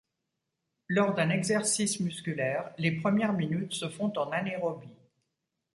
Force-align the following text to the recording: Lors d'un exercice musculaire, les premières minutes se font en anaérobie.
Lors 0.87 1.13
d'un 1.13 1.29
exercice 1.29 1.99
musculaire, 1.99 2.73
les 2.79 2.91
premières 2.91 3.33
minutes 3.33 3.73
se 3.73 3.87
font 3.87 4.11
en 4.17 4.31
anaérobie. 4.31 4.89